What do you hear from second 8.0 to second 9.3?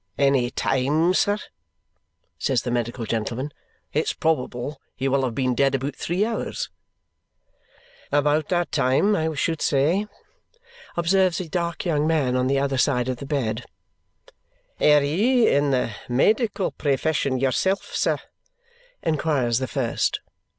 "About that time,